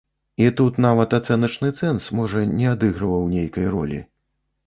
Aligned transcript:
І 0.43 0.45
тут 0.59 0.79
нават 0.85 1.09
ацэначны 1.17 1.69
цэнз, 1.81 2.07
можа, 2.19 2.41
не 2.61 2.65
адыгрываў 2.73 3.29
нейкай 3.37 3.65
ролі. 3.77 4.01